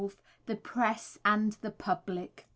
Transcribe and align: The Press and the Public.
The 0.47 0.55
Press 0.55 1.19
and 1.23 1.53
the 1.61 1.69
Public. 1.69 2.47